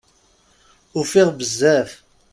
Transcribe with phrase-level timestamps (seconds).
[0.99, 1.91] Ufiɣ bezzaf.